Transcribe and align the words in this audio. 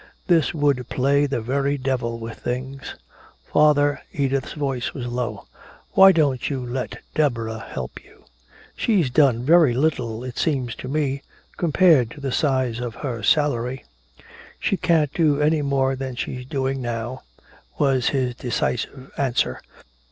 This 0.25 0.51
would 0.51 0.89
play 0.89 1.27
the 1.27 1.41
very 1.41 1.77
devil 1.77 2.17
with 2.17 2.39
things! 2.39 2.95
"Father." 3.45 4.01
Edith's 4.11 4.53
voice 4.53 4.95
was 4.95 5.05
low. 5.05 5.45
"Why 5.91 6.11
don't 6.11 6.49
you 6.49 6.65
let 6.65 7.03
Deborah 7.13 7.59
help 7.59 8.03
you? 8.03 8.23
She 8.75 9.07
does 9.07 9.35
very 9.35 9.75
little, 9.75 10.23
it 10.23 10.39
seems 10.39 10.73
to 10.77 10.87
me 10.87 11.21
compared 11.55 12.09
to 12.09 12.19
the 12.19 12.31
size 12.31 12.79
of 12.79 12.95
her 12.95 13.21
salary." 13.21 13.85
"She 14.59 14.75
can't 14.75 15.13
do 15.13 15.39
any 15.39 15.61
more 15.61 15.95
than 15.95 16.15
she's 16.15 16.47
doing 16.47 16.81
now," 16.81 17.21
was 17.77 18.07
his 18.09 18.33
decisive 18.33 19.11
answer. 19.17 19.61